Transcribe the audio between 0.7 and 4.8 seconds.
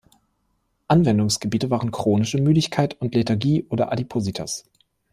Anwendungsgebiete waren chronische Müdigkeit und Lethargie oder Adipositas.